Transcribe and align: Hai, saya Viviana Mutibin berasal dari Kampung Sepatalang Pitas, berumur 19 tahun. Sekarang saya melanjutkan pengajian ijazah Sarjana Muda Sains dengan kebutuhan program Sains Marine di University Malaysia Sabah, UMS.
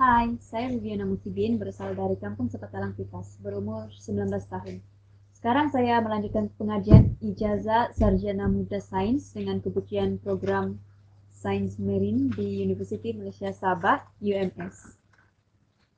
Hai, 0.00 0.32
saya 0.40 0.72
Viviana 0.72 1.04
Mutibin 1.04 1.60
berasal 1.60 1.92
dari 1.92 2.16
Kampung 2.16 2.48
Sepatalang 2.48 2.96
Pitas, 2.96 3.36
berumur 3.36 3.92
19 3.92 4.32
tahun. 4.48 4.80
Sekarang 5.36 5.68
saya 5.68 6.00
melanjutkan 6.00 6.48
pengajian 6.56 7.20
ijazah 7.20 7.92
Sarjana 7.92 8.48
Muda 8.48 8.80
Sains 8.80 9.36
dengan 9.36 9.60
kebutuhan 9.60 10.16
program 10.16 10.80
Sains 11.36 11.76
Marine 11.76 12.32
di 12.32 12.64
University 12.64 13.12
Malaysia 13.12 13.52
Sabah, 13.52 14.00
UMS. 14.24 14.99